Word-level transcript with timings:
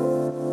Música 0.00 0.49